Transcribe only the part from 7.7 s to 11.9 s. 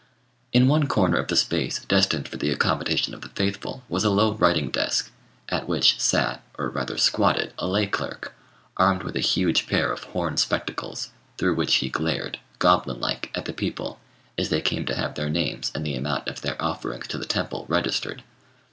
clerk, armed with a huge pair of horn spectacles, through which he